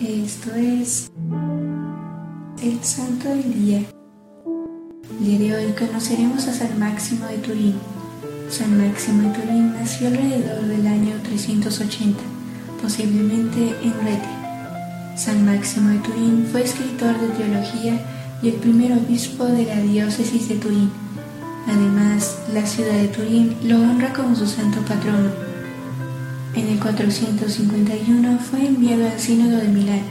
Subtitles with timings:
[0.00, 1.10] Esto es
[2.62, 3.82] el Santo del Día.
[5.18, 7.74] El día de hoy conoceremos a San Máximo de Turín.
[8.48, 12.16] San Máximo de Turín nació alrededor del año 380,
[12.80, 15.16] posiblemente en Rete.
[15.16, 18.00] San Máximo de Turín fue escritor de teología
[18.40, 20.92] y el primer obispo de la diócesis de Turín.
[21.66, 25.57] Además, la ciudad de Turín lo honra como su santo patrono.
[26.54, 30.02] En el 451 fue enviado al Sínodo de Milán,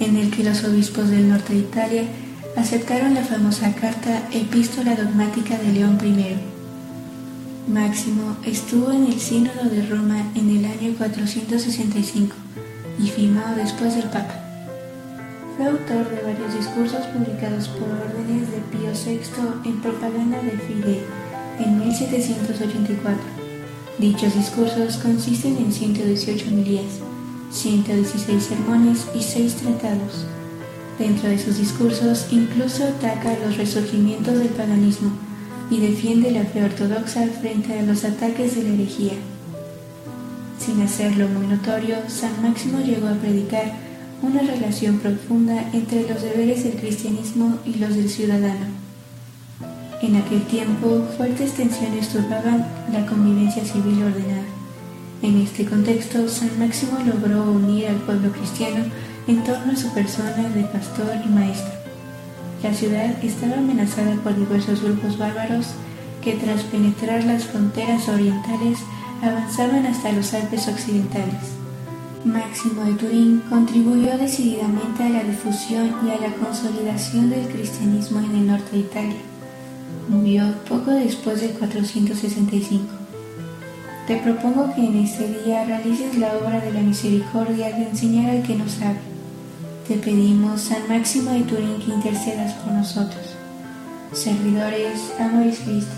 [0.00, 2.02] en el que los obispos del norte de Italia
[2.56, 6.36] aceptaron la famosa carta Epístola Dogmática de León I.
[7.72, 12.34] Máximo estuvo en el Sínodo de Roma en el año 465
[13.02, 14.34] y firmado después del Papa.
[15.56, 21.02] Fue autor de varios discursos publicados por órdenes de Pío VI en Propaganda de Fide
[21.58, 23.47] en 1784
[23.98, 27.00] Dichos discursos consisten en 118 homilías,
[27.50, 30.24] 116 sermones y 6 tratados.
[31.00, 35.10] Dentro de sus discursos incluso ataca los resurgimientos del paganismo
[35.68, 39.14] y defiende la fe ortodoxa frente a los ataques de la herejía.
[40.60, 43.72] Sin hacerlo muy notorio, San Máximo llegó a predicar
[44.22, 48.87] una relación profunda entre los deberes del cristianismo y los del ciudadano
[50.00, 54.46] en aquel tiempo, fuertes tensiones turbaban la convivencia civil ordenada.
[55.22, 58.84] En este contexto, San Máximo logró unir al pueblo cristiano
[59.26, 61.72] en torno a su persona de pastor y maestro.
[62.62, 65.66] La ciudad estaba amenazada por diversos grupos bárbaros
[66.22, 68.78] que tras penetrar las fronteras orientales
[69.20, 71.58] avanzaban hasta los Alpes occidentales.
[72.24, 78.36] Máximo de Turín contribuyó decididamente a la difusión y a la consolidación del cristianismo en
[78.36, 79.37] el norte de Italia
[80.08, 82.84] murió poco después de 465.
[84.06, 88.42] Te propongo que en este día realices la obra de la misericordia de enseñar al
[88.42, 88.98] que no sabe.
[89.86, 93.36] Te pedimos, San Máximo de Turín, que intercedas por nosotros.
[94.12, 95.92] Servidores, Amoris Christi.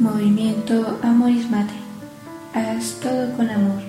[0.00, 1.76] Movimiento Amoris Mater.
[2.54, 3.87] Haz todo con amor.